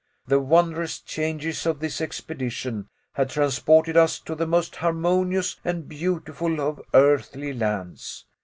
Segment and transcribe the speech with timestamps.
[0.25, 6.59] The wondrous changes of this expedition had transported us to the most harmonious and beautiful
[6.59, 8.25] of earthly lands.